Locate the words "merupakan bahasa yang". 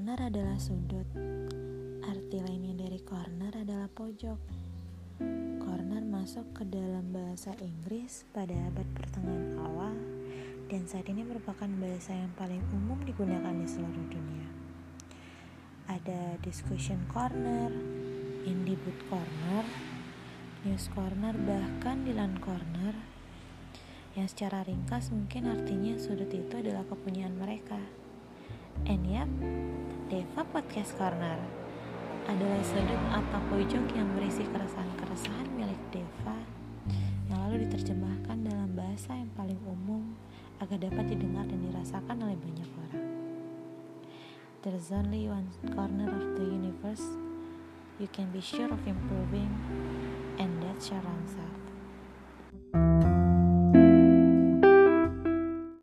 11.20-12.32